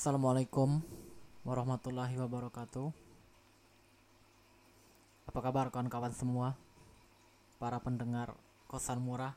[0.00, 0.80] Assalamualaikum
[1.44, 2.88] warahmatullahi wabarakatuh.
[5.28, 6.56] Apa kabar kawan-kawan semua?
[7.60, 8.32] Para pendengar
[8.64, 9.36] kosan murah.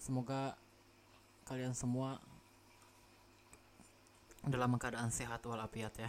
[0.00, 0.56] Semoga
[1.44, 2.16] kalian semua
[4.40, 6.08] dalam keadaan sehat walafiat ya.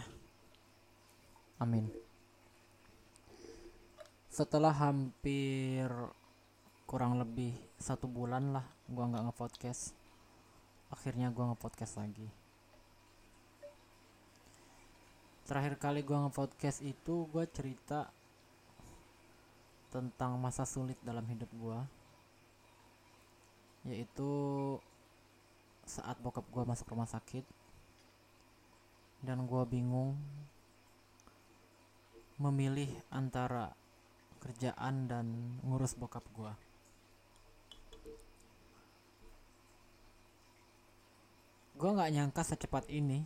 [1.60, 1.92] Amin.
[4.32, 5.92] Setelah hampir
[6.88, 10.03] kurang lebih satu bulan lah gua nggak nge-podcast
[10.94, 12.30] akhirnya gue nge-podcast lagi.
[15.44, 18.14] Terakhir kali gue nge-podcast itu gue cerita
[19.90, 21.78] tentang masa sulit dalam hidup gue
[23.84, 24.30] yaitu
[25.84, 27.44] saat bokap gue masuk rumah sakit
[29.20, 30.16] dan gue bingung
[32.40, 33.76] memilih antara
[34.40, 35.26] kerjaan dan
[35.62, 36.52] ngurus bokap gue
[41.84, 43.20] gue nggak nyangka secepat ini.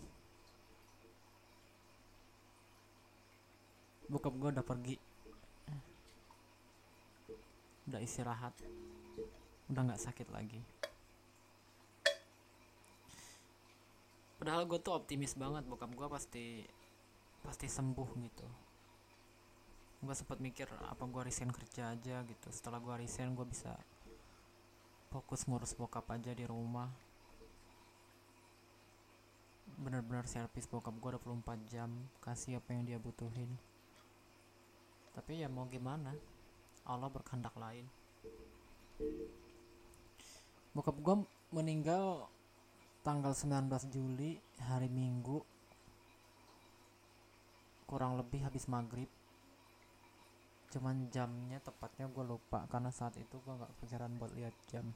[4.10, 4.98] Bokap gue udah pergi.
[7.86, 8.50] Udah istirahat.
[9.70, 10.58] Udah nggak sakit lagi.
[14.42, 16.66] Padahal gue tuh optimis banget bokap gue pasti
[17.46, 18.46] pasti sembuh gitu.
[20.02, 22.50] Gue sempat mikir apa gue resign kerja aja gitu.
[22.50, 23.78] Setelah gue resign gue bisa
[25.14, 27.06] fokus ngurus bokap aja di rumah
[29.76, 31.90] benar-benar servis bokap gue 24 jam.
[32.24, 33.50] Kasih apa yang dia butuhin.
[35.12, 36.16] Tapi ya mau gimana?
[36.88, 37.84] Allah berkehendak lain.
[40.72, 41.16] Bokap gue
[41.52, 42.30] meninggal
[43.04, 45.44] tanggal 19 Juli hari Minggu.
[47.84, 49.10] Kurang lebih habis maghrib.
[50.72, 54.92] Cuman jamnya tepatnya gue lupa karena saat itu gue nggak kepikiran buat lihat jam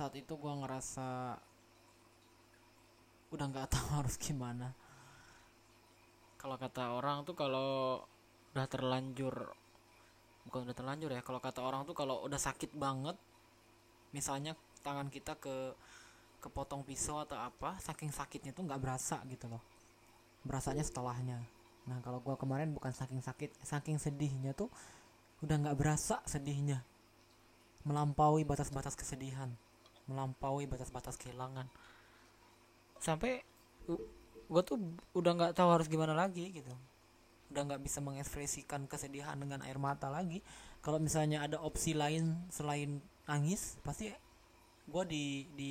[0.00, 1.36] saat itu gue ngerasa
[3.36, 4.72] udah nggak tahu harus gimana.
[6.40, 8.00] Kalau kata orang tuh kalau
[8.56, 9.52] udah terlanjur
[10.48, 13.14] bukan udah terlanjur ya kalau kata orang tuh kalau udah sakit banget
[14.16, 15.76] misalnya tangan kita ke
[16.40, 19.60] kepotong pisau atau apa saking sakitnya tuh nggak berasa gitu loh.
[20.48, 21.44] Berasanya setelahnya.
[21.84, 24.72] Nah kalau gue kemarin bukan saking sakit saking sedihnya tuh
[25.44, 26.80] udah nggak berasa sedihnya.
[27.84, 29.52] Melampaui batas-batas kesedihan
[30.10, 31.70] melampaui batas-batas kehilangan.
[32.98, 33.46] Sampai
[34.50, 34.76] gue tuh
[35.14, 36.74] udah nggak tahu harus gimana lagi gitu.
[37.54, 40.42] Udah nggak bisa mengekspresikan kesedihan dengan air mata lagi.
[40.82, 42.98] Kalau misalnya ada opsi lain selain
[43.30, 44.10] nangis pasti
[44.90, 45.70] gue di di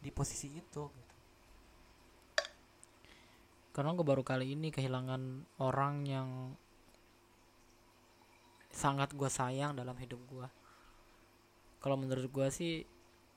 [0.00, 1.14] di posisi itu gitu.
[3.72, 6.28] karena gue baru kali ini kehilangan orang yang
[8.68, 10.48] sangat gue sayang dalam hidup gue
[11.80, 12.84] kalau menurut gue sih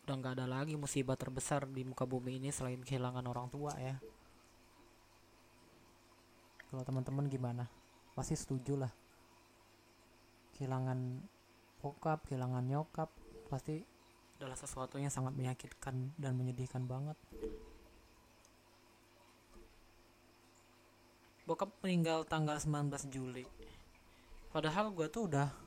[0.03, 3.95] udah nggak ada lagi musibah terbesar di muka bumi ini selain kehilangan orang tua ya.
[6.67, 7.71] Kalau teman-teman gimana?
[8.11, 8.91] Pasti setuju lah.
[10.59, 11.23] Kehilangan
[11.79, 13.09] bokap kehilangan nyokap
[13.47, 13.79] pasti
[14.43, 17.15] adalah sesuatu yang sangat menyakitkan dan menyedihkan banget.
[21.47, 23.47] Bokap meninggal tanggal 19 Juli.
[24.51, 25.62] Padahal gue tuh udah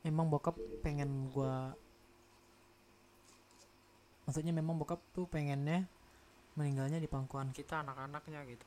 [0.00, 1.76] memang bokap pengen gua
[4.24, 5.84] maksudnya memang bokap tuh pengennya
[6.54, 8.66] meninggalnya di pangkuan kita anak-anaknya gitu.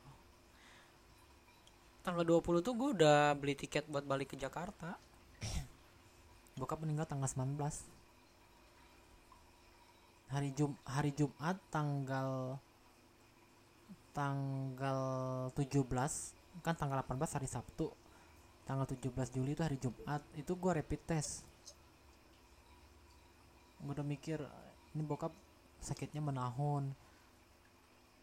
[2.04, 4.92] Tanggal 20 tuh gue udah beli tiket buat balik ke Jakarta.
[6.60, 7.56] Bokap meninggal tanggal 19
[10.28, 12.58] hari Jum hari Jumat tanggal
[14.10, 15.00] tanggal
[15.54, 15.86] 17
[16.62, 17.94] kan tanggal 18 hari Sabtu
[18.64, 21.44] tanggal 17 Juli itu hari Jumat itu gue rapid test.
[23.84, 24.40] Gue udah mikir
[24.96, 25.32] ini bokap
[25.84, 26.96] sakitnya menahun.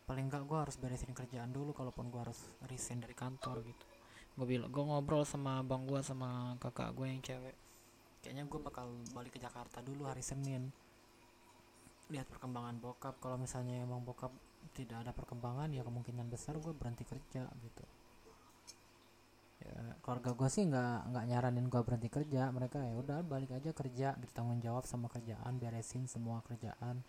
[0.09, 3.85] Paling enggak gue harus beresin kerjaan dulu kalaupun gue harus resign dari kantor gitu.
[4.33, 7.55] Gue bilang gue ngobrol sama bang gue sama kakak gue yang cewek.
[8.25, 10.73] Kayaknya gue bakal balik ke Jakarta dulu hari Senin.
[12.09, 13.21] Lihat perkembangan bokap.
[13.21, 14.33] Kalau misalnya emang bokap
[14.73, 17.83] tidak ada perkembangan ya kemungkinan besar gue berhenti kerja gitu
[19.61, 22.49] ya keluarga gue sih nggak nggak nyaranin gue berhenti kerja.
[22.49, 27.05] Mereka ya udah balik aja kerja bertanggung jawab sama kerjaan beresin semua kerjaan.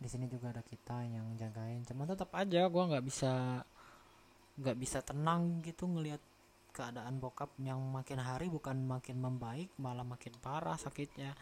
[0.00, 1.84] Di sini juga ada kita yang jagain.
[1.84, 3.62] Cuman tetap aja gue nggak bisa
[4.52, 6.20] nggak bisa tenang gitu ngelihat
[6.72, 11.36] keadaan bokap yang makin hari bukan makin membaik malah makin parah sakitnya.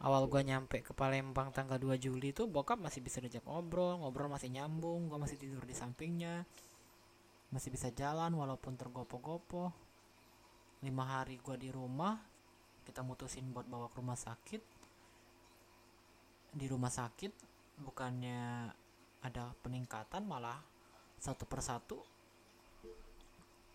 [0.00, 4.32] Awal gue nyampe ke Palembang tanggal 2 Juli tuh bokap masih bisa diajak ngobrol ngobrol
[4.32, 6.48] masih nyambung gue masih tidur di sampingnya
[7.50, 9.74] masih bisa jalan walaupun tergopoh-gopoh.
[10.80, 12.16] Lima hari gue di rumah
[12.86, 14.62] kita mutusin buat bawa ke rumah sakit.
[16.54, 17.32] Di rumah sakit
[17.82, 18.70] bukannya
[19.20, 20.58] ada peningkatan malah
[21.20, 22.00] satu persatu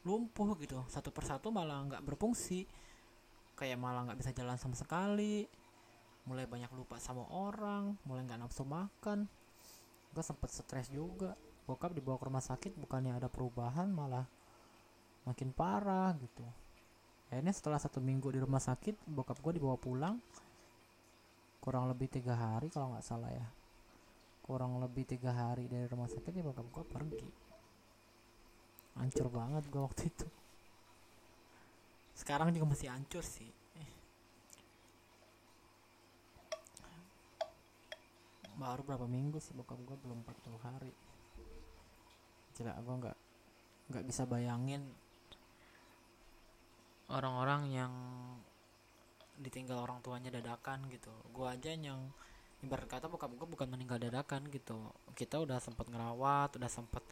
[0.07, 0.81] lumpuh gitu.
[0.87, 2.65] Satu persatu malah nggak berfungsi.
[3.55, 5.45] Kayak malah nggak bisa jalan sama sekali.
[6.25, 9.27] Mulai banyak lupa sama orang mulai nggak nafsu makan.
[10.15, 14.25] Gue sempet stres juga bokap dibawa ke rumah sakit bukannya ada perubahan malah
[15.25, 16.45] makin parah gitu.
[17.33, 20.21] Akhirnya setelah satu minggu di rumah sakit bokap gue dibawa pulang
[21.57, 23.47] kurang lebih tiga hari kalau nggak salah ya.
[24.45, 27.29] Kurang lebih tiga hari dari rumah sakit ya bokap gue pergi.
[29.01, 30.27] Hancur banget gue waktu itu.
[32.13, 33.49] Sekarang juga masih hancur sih.
[38.55, 40.93] Baru berapa minggu sih bokap gue belum 40 hari
[42.55, 43.17] gila gue nggak
[43.91, 44.81] nggak bisa bayangin
[47.11, 47.93] orang-orang yang
[49.35, 51.11] ditinggal orang tuanya dadakan gitu.
[51.35, 52.09] Gue aja yang
[52.63, 54.89] ibarat kata bokap gue bukan meninggal dadakan gitu.
[55.13, 57.03] Kita udah sempat ngerawat udah sempat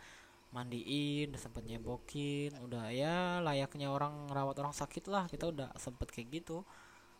[0.53, 5.27] mandiin udah sempet nyebokin udah ya layaknya orang rawat orang sakit lah.
[5.27, 6.63] Kita udah sempet kayak gitu.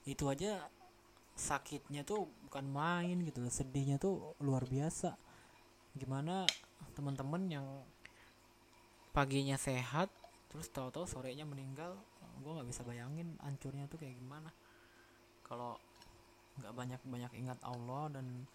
[0.08, 0.64] Itu aja
[1.34, 5.14] sakitnya tuh bukan main gitu sedihnya tuh luar biasa.
[5.94, 6.48] Gimana
[6.96, 7.66] teman-teman yang
[9.14, 10.10] paginya sehat
[10.50, 11.98] terus tahu-tahu sorenya meninggal
[12.42, 14.50] gue nggak bisa bayangin hancurnya tuh kayak gimana.
[15.46, 15.78] Kalau
[16.60, 18.46] nggak banyak banyak ingat Allah dan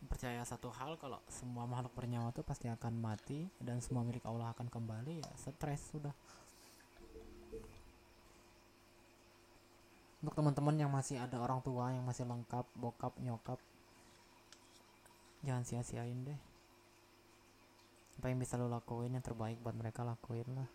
[0.00, 4.50] percaya satu hal kalau semua makhluk bernyawa itu pasti akan mati dan semua milik Allah
[4.56, 6.14] akan kembali ya stres sudah.
[10.20, 13.60] Untuk teman-teman yang masih ada orang tua yang masih lengkap bokap nyokap
[15.40, 16.49] jangan sia-siain deh
[18.20, 20.68] apa yang bisa lo lakuin yang terbaik buat mereka lakuin lah.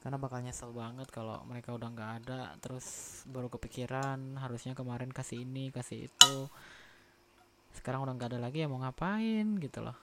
[0.00, 5.44] Karena bakal nyesel banget kalau mereka udah nggak ada terus baru kepikiran harusnya kemarin kasih
[5.44, 6.36] ini kasih itu.
[7.76, 9.96] Sekarang udah nggak ada lagi ya mau ngapain gitu loh.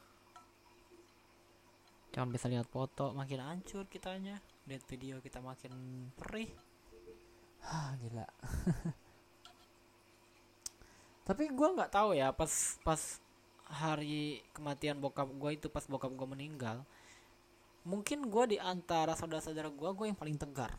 [2.13, 4.37] Jangan bisa lihat foto makin hancur kitanya.
[4.69, 5.73] Lihat video kita makin
[6.13, 6.53] perih.
[7.65, 8.25] Ah gila
[11.27, 13.21] tapi gue nggak tahu ya pas pas
[13.71, 16.83] hari kematian bokap gue itu pas bokap gue meninggal
[17.81, 20.77] mungkin gue di antara saudara-saudara gue gue yang paling tegar.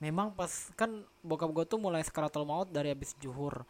[0.00, 3.64] Memang pas kan bokap gue tuh mulai sekaratul maut dari habis juhur.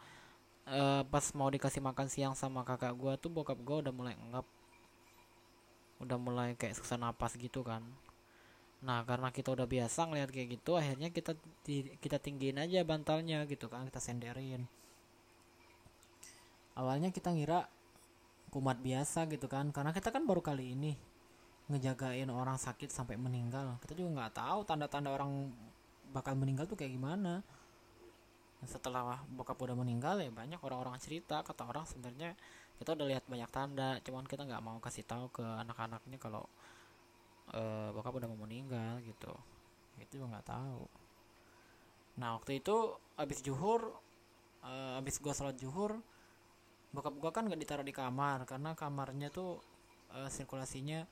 [0.67, 4.45] E, pas mau dikasih makan siang sama kakak gue tuh bokap gue udah mulai enggap
[6.01, 7.85] udah mulai kayak susah napas gitu kan
[8.81, 11.37] nah karena kita udah biasa ngeliat kayak gitu akhirnya kita
[12.01, 14.65] kita tinggiin aja bantalnya gitu kan kita senderin.
[16.73, 17.69] Awalnya kita ngira
[18.49, 20.97] kumat biasa gitu kan karena kita kan baru kali ini
[21.69, 23.77] ngejagain orang sakit sampai meninggal.
[23.85, 25.53] Kita juga nggak tahu tanda-tanda orang
[26.09, 27.45] bakal meninggal tuh kayak gimana.
[28.65, 32.33] Setelah bokap udah meninggal ya banyak orang-orang cerita kata orang sebenarnya
[32.81, 36.49] kita udah lihat banyak tanda cuman kita nggak mau kasih tahu ke anak-anaknya kalau
[37.55, 39.33] uh, bokap udah mau meninggal gitu.
[39.99, 40.83] Itu juga nggak tahu.
[42.19, 42.75] Nah waktu itu
[43.15, 43.95] abis juhur
[44.63, 45.99] uh, abis gua sholat juhur
[46.91, 49.63] bokap gua kan nggak ditaruh di kamar karena kamarnya tuh
[50.15, 51.07] uh, sirkulasinya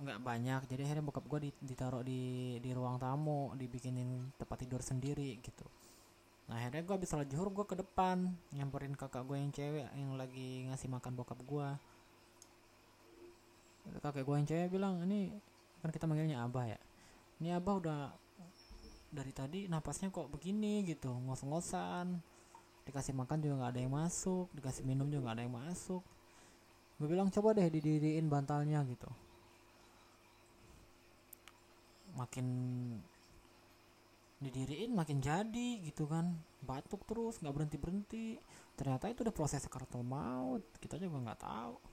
[0.00, 0.60] nggak banyak.
[0.70, 5.66] Jadi akhirnya bokap gue ditaruh di di ruang tamu dibikinin tempat tidur sendiri gitu.
[6.48, 10.18] Nah akhirnya gue habis sholat zuhur gue ke depan nyamperin kakak gue yang cewek yang
[10.18, 11.68] lagi ngasih makan bokap gue
[14.02, 15.30] kakek gue yang cewek bilang ini
[15.80, 16.80] kan kita manggilnya abah ya.
[17.40, 18.00] Ini abah udah
[19.10, 22.22] dari tadi napasnya kok begini gitu ngos-ngosan
[22.86, 26.02] dikasih makan juga nggak ada yang masuk dikasih minum juga nggak ada yang masuk.
[27.00, 29.08] Gue bilang coba deh didiriin bantalnya gitu.
[32.14, 32.46] Makin
[34.40, 36.36] didiriin makin jadi gitu kan.
[36.60, 38.26] Batuk terus nggak berhenti berhenti
[38.76, 40.60] ternyata itu udah proses kartel maut.
[40.76, 41.89] Kita juga nggak tahu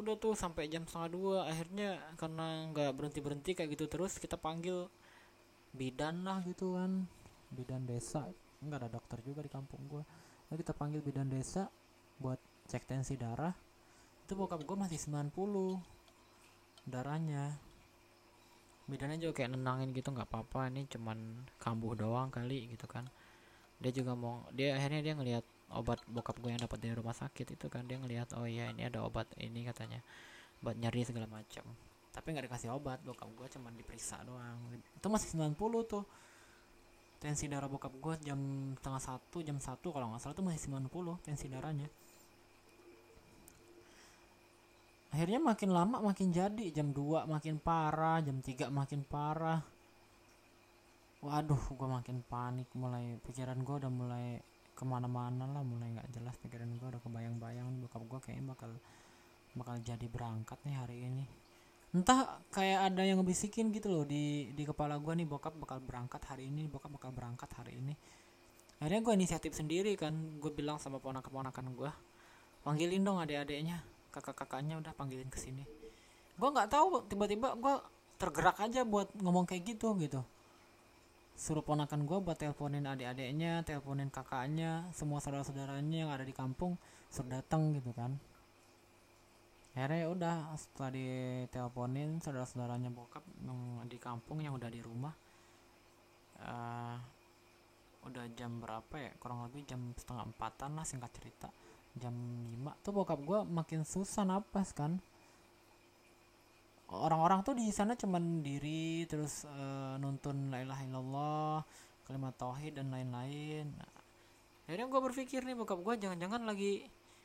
[0.00, 1.38] udah tuh sampai jam setengah dua.
[1.46, 4.90] Akhirnya karena nggak berhenti berhenti kayak gitu terus kita panggil
[5.70, 7.06] bidan lah gitu kan.
[7.54, 8.26] Bidan desa.
[8.64, 10.02] Nggak ada dokter juga di kampung gua.
[10.50, 11.70] Lalu kita panggil bidan desa
[12.18, 13.54] buat cek tensi darah.
[14.24, 15.78] Itu bokap gua masih 90
[16.88, 17.54] darahnya.
[18.84, 20.68] Bidannya juga kayak nenangin gitu nggak apa-apa.
[20.74, 23.06] Ini cuman kambuh doang kali gitu kan.
[23.78, 27.56] Dia juga mau dia akhirnya dia ngelihat obat bokap gue yang dapat dari rumah sakit
[27.56, 30.04] itu kan dia ngelihat oh iya ini ada obat ini katanya
[30.60, 31.64] obat nyeri segala macam.
[32.14, 34.58] Tapi nggak dikasih obat bokap gue cuman diperiksa doang.
[34.94, 36.04] Itu masih 90 tuh.
[37.18, 38.38] Tensi darah bokap gue jam
[38.84, 41.88] tengah satu jam satu kalau nggak salah tuh masih 90 tensi darahnya.
[45.14, 49.62] Akhirnya makin lama makin jadi jam 2 makin parah jam 3 makin parah.
[51.24, 54.42] Waduh gue makin panik mulai pikiran gue udah mulai
[54.74, 58.70] ke mana-mana lah mulai nggak jelas pikiran gue udah kebayang-bayang bokap gue kayaknya bakal
[59.54, 61.24] bakal jadi berangkat nih hari ini.
[61.94, 66.26] Entah kayak ada yang ngebisikin gitu loh di di kepala gue nih bokap bakal berangkat
[66.26, 67.94] hari ini bokap bakal berangkat hari ini.
[68.82, 70.10] Akhirnya gue inisiatif sendiri kan
[70.42, 71.90] gue bilang sama ponakan-ponakan gue
[72.66, 73.78] panggilin dong adik-adiknya
[74.10, 75.62] kakak-kakaknya udah panggilin ke sini.
[76.34, 77.74] Gue nggak tahu tiba-tiba gue
[78.18, 80.22] tergerak aja buat ngomong kayak gitu gitu
[81.34, 86.78] suruh ponakan gue buat teleponin adik-adiknya teleponin kakaknya semua saudara-saudaranya yang ada di kampung
[87.10, 88.14] suruh datang gitu kan.
[89.74, 95.10] Akhirnya ya udah setelah diteleponin saudara-saudaranya bokap yang di kampung yang udah di rumah
[96.38, 96.96] uh,
[98.06, 99.10] udah jam berapa ya?
[99.18, 101.50] Kurang lebih jam setengah empatan lah singkat cerita.
[101.98, 105.02] Jam 5 tuh bokap gue makin susah napas kan
[107.02, 111.56] orang-orang tuh di sana cuman diri terus uh, nuntun la ilaha illallah
[112.04, 113.72] kalimat tauhid dan lain-lain.
[113.74, 113.92] Nah,
[114.68, 116.84] akhirnya gue berpikir nih bokap gue jangan-jangan lagi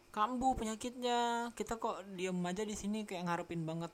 [0.10, 1.52] kambuh penyakitnya.
[1.54, 3.92] Kita kok diem aja di sini kayak ngarepin banget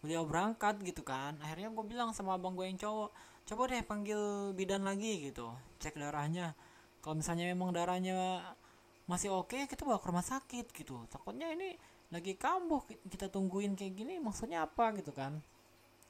[0.00, 1.36] beliau berangkat gitu kan.
[1.44, 3.10] Akhirnya gue bilang sama abang gue yang cowok
[3.44, 5.52] coba deh panggil bidan lagi gitu.
[5.78, 6.56] Cek darahnya.
[7.04, 8.40] Kalau misalnya memang darahnya
[9.04, 11.04] masih oke okay, kita bawa ke rumah sakit gitu.
[11.12, 11.76] Takutnya ini
[12.14, 15.42] lagi kambuh kita tungguin kayak gini maksudnya apa gitu kan.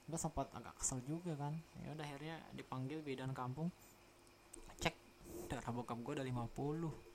[0.04, 1.56] Gue sempat agak kesel juga kan.
[1.80, 3.72] Ya udah akhirnya dipanggil bidan kampung.
[4.84, 4.92] Cek
[5.48, 7.14] darah bokap gue udah 50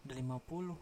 [0.00, 0.72] udah 50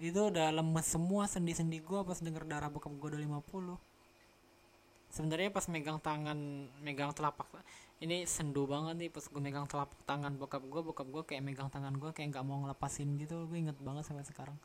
[0.00, 3.76] itu udah lemes semua sendi-sendi gue pas denger darah bokap gue udah 50
[5.12, 6.38] sebenarnya pas megang tangan
[6.80, 7.44] megang telapak
[8.00, 11.68] ini sendu banget nih pas gue megang telapak tangan bokap gue bokap gue kayak megang
[11.68, 13.44] tangan gue kayak nggak mau ngelepasin gitu.
[13.44, 14.56] Gue inget banget sampai sekarang.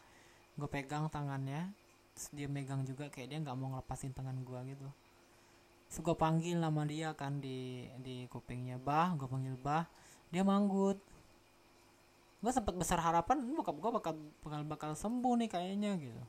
[0.55, 1.75] Gue pegang tangannya
[2.15, 4.87] terus dia megang juga kayak dia nggak mau ngelepasin tangan gue gitu.
[5.91, 9.83] Terus gue panggil nama dia kan di di kupingnya bah gue panggil bah.
[10.31, 10.95] Dia manggut.
[12.39, 14.13] Gue sempat besar harapan bokap gue bakal
[14.47, 16.23] bakal bakal sembuh nih kayaknya gitu.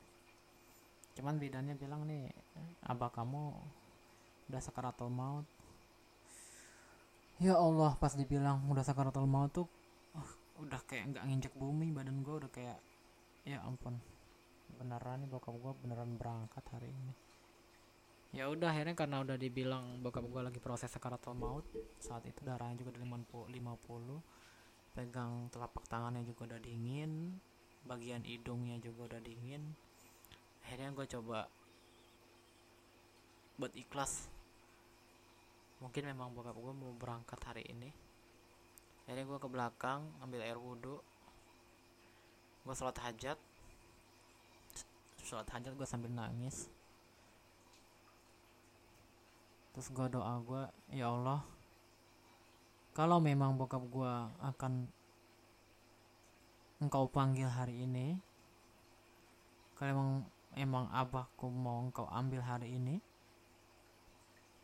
[1.23, 2.27] Cuman bidannya bilang nih
[2.83, 3.55] abah kamu
[4.51, 5.47] udah sakaratul maut
[7.37, 9.67] ya Allah pas dibilang udah sakaratul maut tuh
[10.17, 12.79] uh, udah kayak nggak nginjek bumi badan gue udah kayak
[13.47, 13.95] ya ampun.
[14.77, 17.13] Beneran nih bokap gue beneran berangkat hari ini.
[18.35, 21.63] Ya udah akhirnya karena udah dibilang bokap gue lagi proses sakaratul maut
[21.97, 27.37] saat itu darahnya juga udah 50 50 pegang telapak tangannya juga udah dingin
[27.87, 29.63] bagian hidungnya juga udah dingin.
[30.67, 31.47] Akhirnya gue coba
[33.57, 34.27] buat ikhlas
[35.77, 37.93] mungkin memang bokap gue mau berangkat hari ini.
[39.05, 40.99] Akhirnya gue ke belakang ambil air wudhu.
[42.65, 43.39] Gue sholat hajat.
[45.23, 46.67] Sholat hajat gue sambil nangis.
[49.71, 50.63] Terus gue doa gue
[50.97, 51.45] ya Allah
[52.97, 54.89] kalau memang bokap gue akan
[56.81, 58.17] engkau panggil hari ini
[59.77, 60.11] kalau emang
[60.57, 62.97] emang abahku mau engkau ambil hari ini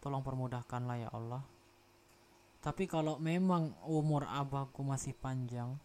[0.03, 1.39] tolong permudahkanlah ya Allah.
[2.59, 5.79] Tapi kalau memang umur abahku masih panjang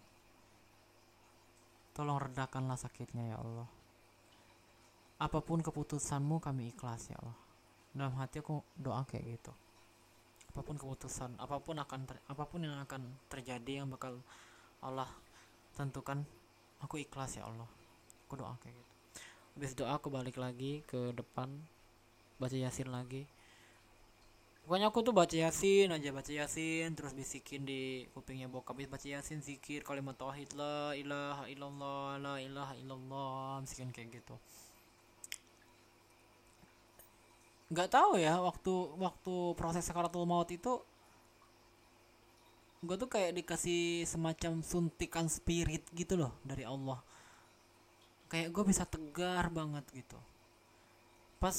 [1.94, 3.70] tolong redakanlah sakitnya ya Allah.
[5.22, 7.38] Apa pun keputusanmu kami ikhlas ya Allah.
[7.94, 9.54] Dalam hati aku doa kayak gitu.
[10.54, 14.18] Apa pun keputusan apa pun akan ter, apa pun yang akan terjadi yang bakal
[14.82, 15.10] Allah
[15.74, 16.26] tentukan
[16.82, 17.66] aku ikhlas ya Allah.
[18.26, 18.92] Aku doa kayak gitu.
[19.58, 21.50] Habis doa aku balik lagi ke depan
[22.38, 23.26] baca yasin lagi
[24.68, 29.40] pokoknya aku tuh baca yasin aja baca yasin terus bisikin di kupingnya bokap baca yasin
[29.40, 34.36] zikir kalimat tauhid la ilaha illallah la ilaha illallah bisikin kayak gitu.
[37.72, 40.84] Nggak tahu ya waktu waktu proses sakaratul maut itu
[42.84, 47.00] gue tuh kayak dikasih semacam suntikan spirit gitu loh dari Allah.
[48.28, 50.20] Kayak gue bisa tegar banget gitu.
[51.40, 51.56] Pas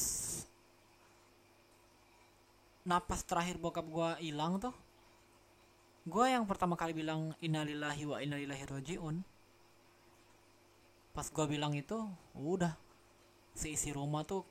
[2.89, 4.73] napas terakhir bokap gue hilang tuh
[6.09, 9.21] gue yang pertama kali bilang innalillahi wa innalillahi rojiun
[11.13, 12.01] pas gue bilang itu
[12.33, 12.73] udah
[13.53, 14.41] seisi rumah tuh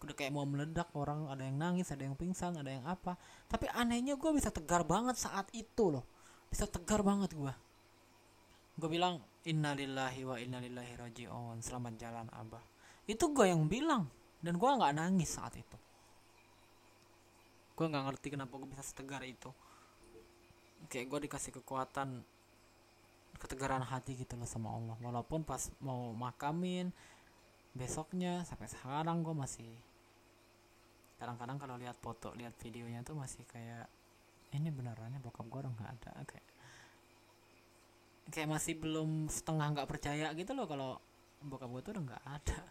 [0.00, 3.14] udah kayak mau meledak orang ada yang nangis ada yang pingsan ada yang apa.
[3.46, 6.02] Tapi anehnya gue bisa tegar banget saat itu loh
[6.50, 7.54] bisa tegar banget gue
[8.80, 11.60] gue bilang innalillahi wa innalillahi rajiun.
[11.60, 12.64] Selamat jalan abah.
[13.04, 14.08] Itu gue yang bilang
[14.40, 15.76] dan gue nggak nangis saat itu
[17.72, 19.50] gue nggak ngerti kenapa gue bisa setegar itu.
[20.92, 22.20] Kayak gue dikasih kekuatan
[23.40, 24.96] ketegaran hati gitu loh sama Allah.
[25.00, 26.92] Walaupun pas mau makamin
[27.72, 29.72] besoknya sampai sekarang gue masih
[31.16, 33.88] kadang-kadang kalau lihat foto lihat videonya tuh masih kayak
[34.52, 36.12] ini benerannya bokap gue udah nggak ada.
[36.28, 36.48] Kayak
[38.30, 41.00] kayak masih belum setengah nggak percaya gitu loh kalau
[41.42, 42.60] bokap gue tuh udah nggak ada.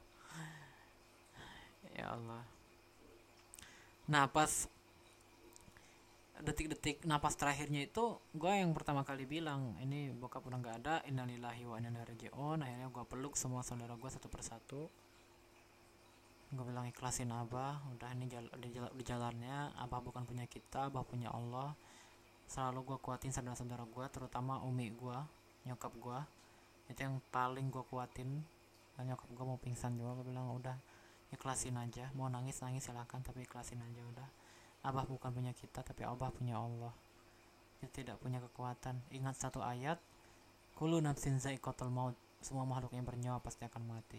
[1.91, 2.48] Ya Allah.
[4.08, 4.72] Nah pas
[6.41, 11.69] detik-detik napas terakhirnya itu gue yang pertama kali bilang ini bokap udah nggak ada innalillahi
[11.69, 14.89] wa inna akhirnya gue peluk semua saudara gue satu persatu.
[16.51, 19.71] Gue bilang ikhlasin abah udah ini jal di, jal di jalannya.
[19.77, 21.77] Abah bukan punya kita abah punya Allah.
[22.50, 25.17] Selalu gue kuatin saudara-saudara gue terutama umi gue
[25.69, 26.19] nyokap gue
[26.89, 28.41] itu yang paling gue kuatin.
[28.98, 30.75] Dan nyokap gue mau pingsan juga gue bilang udah
[31.31, 32.10] ikhlasin aja.
[32.17, 34.40] Mau nangis nangis silahkan tapi ikhlasin aja udah
[34.81, 36.93] Abah bukan punya kita tapi Abah punya Allah.
[37.77, 38.97] Kita tidak punya kekuatan.
[39.13, 40.01] Ingat satu ayat
[40.77, 42.17] kulu nafsin zaikatul maut.
[42.41, 44.17] Semua makhluk yang bernyawa pasti akan mati.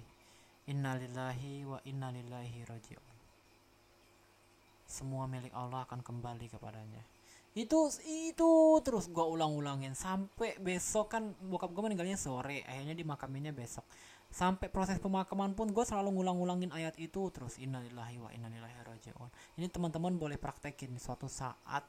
[0.71, 3.15] Innalillahi wa innalillahi rajiun.
[4.87, 7.03] Semua milik Allah akan kembali kepadanya.
[7.53, 9.99] Itu itu terus gua ulang-ulangin.
[9.99, 12.63] Sampai besok kan bokap gue meninggalnya sore.
[12.63, 13.83] Akhirnya dimakaminnya besok
[14.33, 19.29] sampai proses pemakaman pun gue selalu ngulang-ngulangin ayat itu terus innalillahi wa innalillahi rajiun.
[19.61, 21.85] Ini teman-teman boleh praktekin suatu saat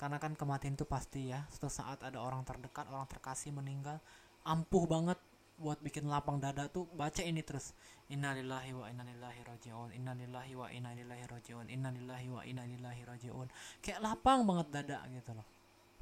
[0.00, 1.44] karena kan kematian itu pasti ya.
[1.52, 4.00] Suatu saat ada orang terdekat orang terkasih meninggal
[4.48, 5.20] ampuh banget
[5.54, 7.76] buat bikin lapang dada tuh baca ini terus
[8.10, 13.46] innalillahi wa innalillahi rajiun innalillahi wa innalillahi rajiun innalillahi wa innalillahi rajiun.
[13.84, 15.53] Kayak lapang banget dada gitu loh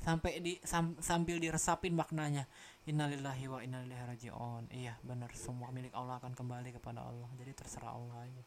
[0.02, 2.44] sampai di sam, sambil diresapin maknanya.
[2.84, 4.62] Innalillahi wa innalillahi rajiun.
[4.74, 5.30] Iya benar.
[5.38, 7.30] Semua milik Allah akan kembali kepada Allah.
[7.38, 8.42] Jadi terserah Allah aja.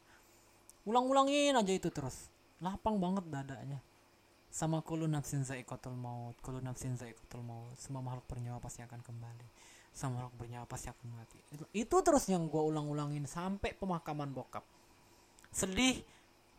[0.84, 2.28] Ulang-ulangin aja itu terus.
[2.60, 3.80] Lapang banget dadanya.
[4.52, 6.36] Sama kulu nafsin zaikatul maut.
[6.44, 7.76] Kulu nafsin zaikatul maut.
[7.80, 9.48] Semua makhluk bernyawa pasti akan kembali.
[9.96, 11.40] Semua makhluk bernyawa pasti akan mati.
[11.56, 14.68] Itu, itu terus yang gue ulang-ulangin sampai pemakaman bokap.
[15.56, 16.04] Sedih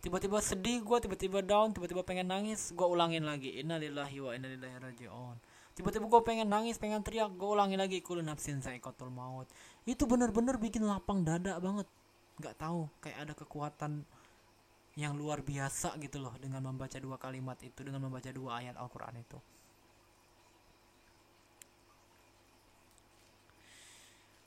[0.04, 3.56] tiba-tiba sedih gue tiba-tiba down tiba-tiba pengen nangis gue ulangin lagi.
[3.60, 5.36] Innalillahi wa innalillahi rajiun.
[5.76, 8.00] Tiba-tiba gue pengen nangis pengen teriak gue ulangin lagi.
[8.00, 9.48] Kulun nafsin kotul maut.
[9.84, 11.88] Itu bener-bener bikin lapang dada banget.
[12.40, 14.04] Nggak tahu kayak ada kekuatan
[14.96, 19.20] yang luar biasa gitu loh dengan membaca dua kalimat itu dengan membaca dua ayat Al-Quran
[19.20, 19.38] itu.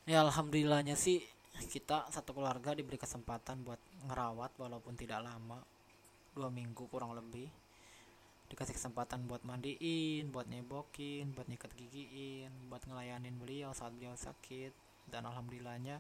[0.10, 1.22] Ya alhamdulillahnya sih
[1.68, 5.60] kita satu keluarga diberi kesempatan buat ngerawat walaupun tidak lama
[6.32, 7.52] dua minggu kurang lebih.
[8.50, 14.72] Dikasih kesempatan buat mandiin buat nyebokin buat nyikat gigiin buat ngelayanin beliau saat beliau sakit.
[15.10, 16.00] Dan alhamdulillahnya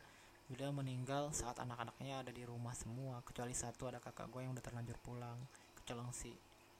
[0.49, 4.65] beliau meninggal saat anak-anaknya ada di rumah semua kecuali satu ada kakak gue yang udah
[4.65, 5.37] terlanjur pulang
[5.77, 6.33] ke Celengsi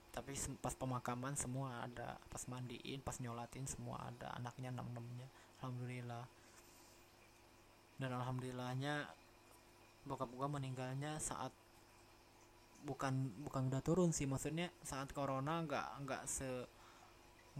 [0.10, 5.30] tapi pas pemakaman semua ada pas mandiin pas nyolatin semua ada anaknya enam enamnya
[5.62, 6.26] alhamdulillah
[8.00, 9.06] dan alhamdulillahnya
[10.08, 11.52] bokap gua meninggalnya saat
[12.88, 14.26] bukan bukan udah turun sih.
[14.26, 16.48] Maksudnya saat corona nggak nggak se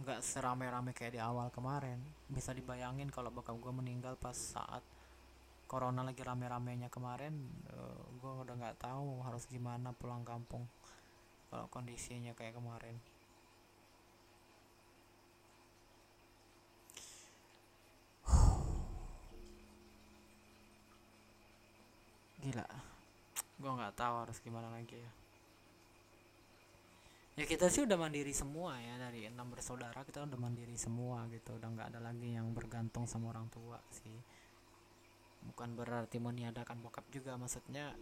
[0.00, 2.00] nggak serame-rame kayak di awal kemarin.
[2.26, 4.80] Bisa dibayangin kalau bokap gua meninggal pas saat
[5.70, 10.66] corona lagi rame-ramenya kemarin uh, gua udah nggak tahu harus gimana pulang kampung
[11.46, 12.98] kalau kondisinya kayak kemarin
[22.42, 22.66] gila
[23.70, 25.12] gue nggak tahu harus gimana lagi ya.
[27.38, 31.54] Ya kita sih udah mandiri semua ya dari enam bersaudara kita udah mandiri semua gitu.
[31.54, 34.18] Udah nggak ada lagi yang bergantung sama orang tua sih.
[35.46, 37.94] Bukan berarti meniadakan bokap juga maksudnya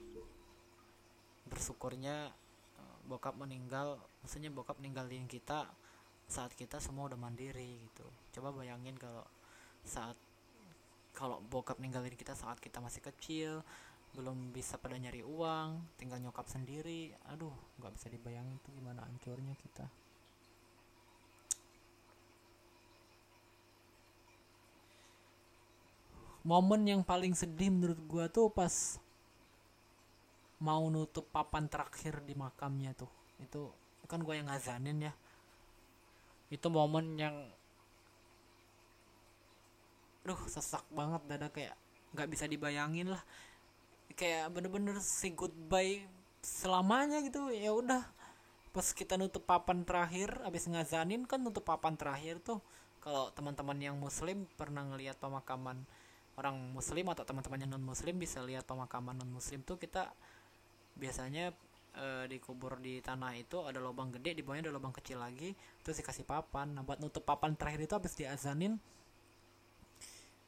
[1.53, 2.33] bersyukurnya
[2.81, 5.69] eh, bokap meninggal maksudnya bokap ninggalin kita
[6.33, 8.09] saat kita semua udah mandiri gitu.
[8.41, 9.29] Coba bayangin kalau
[9.85, 10.17] saat
[11.13, 13.61] kalau bokap ninggalin kita saat kita masih kecil
[14.17, 17.13] belum bisa pada nyari uang tinggal nyokap sendiri.
[17.29, 19.87] Aduh nggak bisa dibayangin tuh gimana hancurnya kita.
[26.49, 28.97] Momen yang paling sedih menurut gua tuh pas
[30.59, 33.11] mau nutup papan terakhir di makamnya tuh.
[33.43, 33.75] Itu
[34.09, 35.13] kan gua yang ngazanin ya.
[36.49, 37.37] Itu momen yang
[40.25, 41.77] duh sesak banget dada kayak
[42.13, 43.23] nggak bisa dibayangin lah
[44.19, 46.03] kayak bener-bener say goodbye
[46.43, 47.55] selamanya gitu.
[47.55, 48.03] Ya udah
[48.75, 52.59] pas kita nutup papan terakhir abis ngazanin kan nutup papan terakhir tuh.
[52.99, 55.87] Kalau teman-teman yang muslim pernah ngelihat pemakaman
[56.35, 60.11] orang muslim atau teman-teman yang non muslim bisa lihat pemakaman non muslim tuh kita
[60.99, 61.55] biasanya
[61.95, 65.55] e, dikubur di tanah itu ada lubang gede di bawahnya ada lubang kecil lagi
[65.87, 66.75] terus dikasih papan.
[66.75, 68.83] Nah buat nutup papan terakhir itu habis diazanin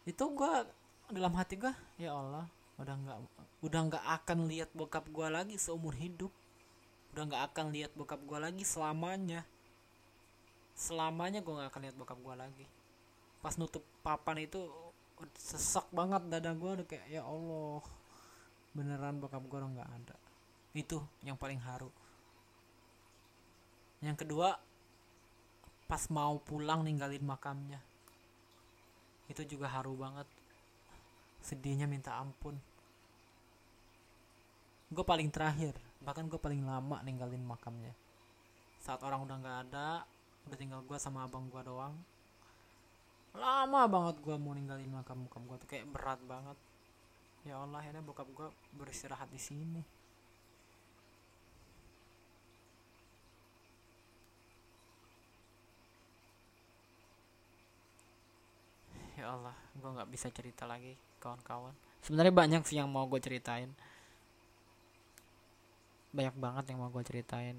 [0.07, 0.67] itu gua
[1.11, 2.51] dalam hati gua ya Allah
[2.81, 3.19] udah nggak
[3.61, 6.33] udah nggak akan lihat bokap gue lagi seumur hidup.
[7.13, 9.45] Udah nggak akan lihat bokap gue lagi selamanya.
[10.73, 12.67] Selamanya gue nggak akan lihat bokap gue lagi.
[13.45, 14.65] Pas nutup papan itu
[15.37, 17.85] sesak banget dada gue udah kayak ya Allah
[18.73, 20.17] beneran bokap gue udah nggak ada.
[20.73, 21.93] Itu yang paling haru.
[24.01, 24.57] Yang kedua
[25.85, 27.85] pas mau pulang ninggalin makamnya.
[29.29, 30.25] Itu juga haru banget.
[31.45, 32.70] Sedihnya minta ampun
[34.91, 37.95] gue paling terakhir bahkan gue paling lama ninggalin makamnya.
[38.83, 40.03] Saat orang udah nggak ada
[40.51, 41.95] udah tinggal gue sama abang gue doang.
[43.39, 46.59] Lama banget gue mau ninggalin makam makam gue tuh kayak berat banget.
[47.47, 49.83] Ya Allah akhirnya bokap gue beristirahat di sini.
[59.15, 61.77] Ya Allah gue nggak bisa cerita lagi kawan-kawan.
[62.03, 63.71] Sebenarnya banyak sih yang mau gue ceritain
[66.11, 67.57] banyak banget yang mau gue ceritain.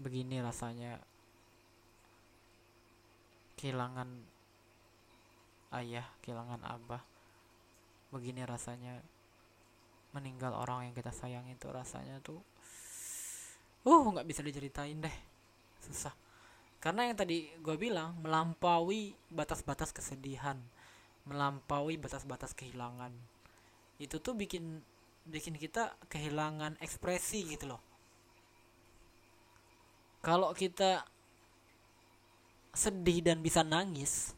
[0.00, 0.98] Begini rasanya.
[3.58, 4.08] Kehilangan
[5.76, 7.02] ayah kehilangan abah.
[8.10, 8.98] Begini rasanya.
[10.10, 12.42] Meninggal orang yang kita sayang itu rasanya tuh
[13.80, 15.16] uh nggak bisa diceritain deh.
[15.80, 16.12] Susah.
[16.82, 20.58] Karena yang tadi gue bilang melampaui batas-batas kesedihan
[21.28, 23.12] melampaui batas-batas kehilangan.
[24.00, 24.80] Itu tuh bikin
[25.30, 27.82] bikin kita kehilangan ekspresi gitu loh.
[30.20, 31.06] Kalau kita
[32.76, 34.36] sedih dan bisa nangis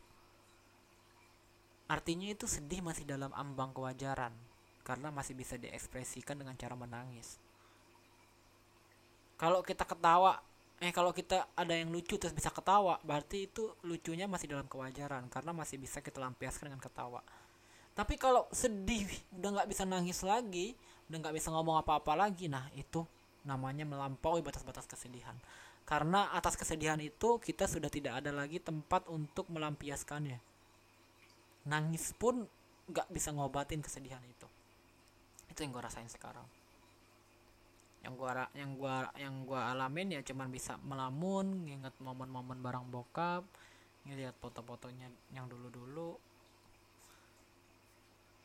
[1.84, 4.32] artinya itu sedih masih dalam ambang kewajaran
[4.80, 7.36] karena masih bisa diekspresikan dengan cara menangis.
[9.36, 10.40] Kalau kita ketawa
[10.82, 15.30] eh kalau kita ada yang lucu terus bisa ketawa berarti itu lucunya masih dalam kewajaran
[15.30, 17.22] karena masih bisa kita lampiaskan dengan ketawa
[17.92, 19.04] tapi kalau sedih
[19.36, 20.72] udah nggak bisa nangis lagi
[21.12, 23.04] udah nggak bisa ngomong apa-apa lagi nah itu
[23.42, 25.34] namanya melampaui batas-batas kesedihan.
[25.82, 30.38] Karena atas kesedihan itu kita sudah tidak ada lagi tempat untuk melampiaskannya.
[31.66, 32.46] Nangis pun
[32.90, 34.46] gak bisa ngobatin kesedihan itu.
[35.50, 36.46] Itu yang gue rasain sekarang.
[38.02, 43.46] Yang gua yang gua yang gua alamin ya cuman bisa melamun nginget momen-momen barang bokap
[44.02, 46.18] ngeliat foto-fotonya yang dulu-dulu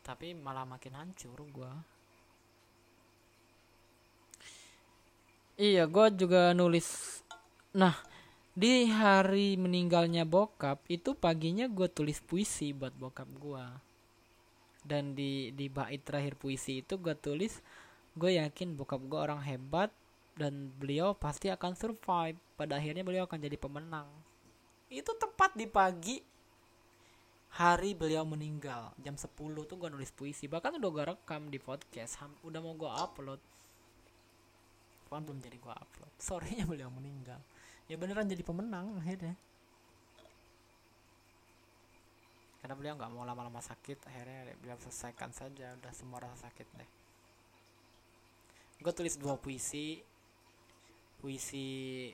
[0.07, 1.75] tapi malah makin hancur gua
[5.59, 7.17] iya gua juga nulis
[7.77, 7.93] Nah,
[8.57, 13.65] di hari meninggalnya bokap itu paginya gue tulis puisi buat bokap gue.
[14.81, 17.61] Dan di di bait terakhir puisi itu gue tulis
[18.17, 19.93] gue yakin bokap gue orang hebat
[20.33, 22.41] dan beliau pasti akan survive.
[22.57, 24.09] Pada akhirnya beliau akan jadi pemenang.
[24.89, 26.17] Itu tepat di pagi
[27.53, 29.31] hari beliau meninggal jam 10
[29.65, 30.51] tuh gue nulis puisi.
[30.51, 32.19] Bahkan udah gue rekam di podcast.
[32.43, 33.39] Udah mau gue upload.
[35.07, 36.11] Cuman belum jadi gue upload.
[36.27, 37.39] Sorenya beliau meninggal.
[37.87, 39.35] Ya beneran jadi pemenang akhirnya.
[42.59, 45.71] Karena beliau nggak mau lama-lama sakit akhirnya beliau selesaikan saja.
[45.79, 46.89] Udah semua rasa sakit deh.
[48.83, 50.03] Gue tulis dua puisi.
[51.17, 52.11] Puisi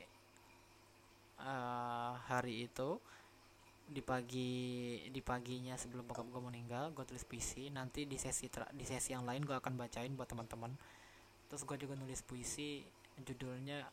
[1.41, 3.01] uh, hari itu
[3.83, 4.51] di pagi
[5.11, 7.67] di paginya sebelum bokap gue meninggal gue tulis puisi.
[7.69, 10.71] Nanti di sesi di sesi yang lain gue akan bacain buat teman-teman.
[11.51, 12.81] Terus gue juga nulis puisi
[13.21, 13.85] judulnya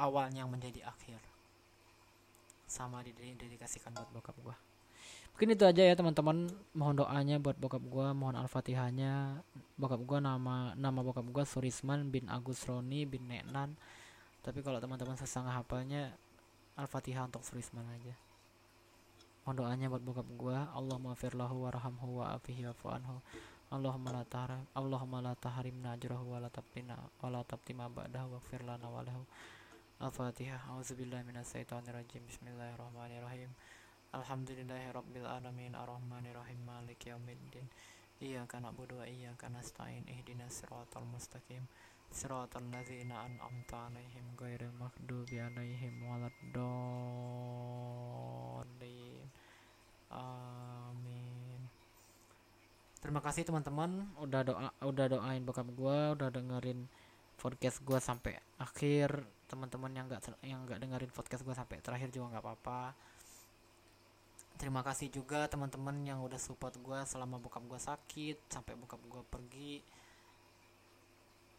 [0.00, 1.20] awalnya yang menjadi akhir.
[2.66, 4.56] Sama didedikasikan buat bokap gua.
[5.36, 6.48] Mungkin itu aja ya teman-teman.
[6.72, 9.44] Mohon doanya buat bokap gua mohon al-fatihahnya.
[9.76, 13.76] Bokap gua nama nama bokap gua Surisman bin Agus Roni bin Neknan.
[14.42, 16.16] Tapi kalau teman-teman sesangga hafalnya
[16.74, 18.25] al-fatihah untuk Surisman aja
[19.46, 23.22] mohon doanya buat bokap gua Allah maafirlahu warhamhu wa afihi wa anhu.
[23.70, 28.42] Allahumma la tahrim Allahumma la tahrimna ajrahu wa la tabtina wa la tabtima ba'dahu wa
[28.66, 29.22] lana wa lahu.
[30.02, 33.54] Al-Fatihah A'udzubillahi minasyaitonirrajim Bismillahirrahmanirrahim.
[34.18, 35.78] Alhamdulillahi rabbil alamin.
[35.78, 36.66] Ar-Rahmanirrahim.
[36.66, 37.70] Maliki yaumiddin.
[38.18, 40.10] Iyyaka na'budu wa iyyaka nasta'in.
[40.10, 41.70] Ihdinas siratal mustaqim.
[42.10, 47.06] Siratal ladzina an'amta 'alaihim ghairil maghdubi 'alaihim waladdallin
[50.12, 51.60] Amin.
[53.02, 54.06] Terima kasih teman-teman.
[54.18, 56.86] Udah doa udah doain bokap gua, udah dengerin
[57.38, 59.26] podcast gua sampai akhir.
[59.46, 62.98] Teman-teman yang nggak yang nggak dengerin podcast gue sampai terakhir juga nggak apa-apa.
[64.56, 69.22] Terima kasih juga teman-teman yang udah support gue selama bokap gue sakit sampai bokap gue
[69.28, 69.74] pergi.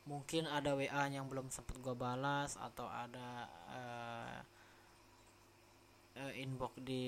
[0.09, 4.37] Mungkin ada WA yang belum sempet gue balas atau ada uh,
[6.17, 7.03] uh, inbox di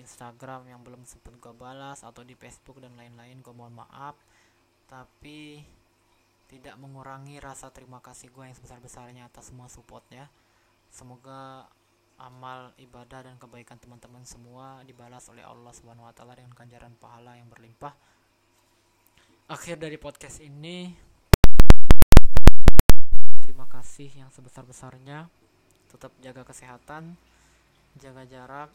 [0.00, 4.14] Instagram yang belum sempat gue balas atau di Facebook dan lain-lain gue mohon maaf
[4.86, 5.66] tapi
[6.46, 10.30] tidak mengurangi rasa terima kasih gue yang sebesar-besarnya atas semua supportnya
[10.94, 11.66] semoga
[12.16, 17.36] amal ibadah dan kebaikan teman-teman semua dibalas oleh Allah Subhanahu wa taala dengan ganjaran pahala
[17.36, 17.92] yang berlimpah.
[19.52, 20.96] Akhir dari podcast ini
[23.44, 25.28] terima kasih yang sebesar-besarnya.
[25.92, 27.14] Tetap jaga kesehatan,
[27.96, 28.70] jaga jarak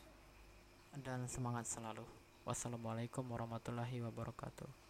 [0.97, 2.01] dan semangat selalu.
[2.41, 4.80] Wassalamualaikum warahmatullahi wabarakatuh.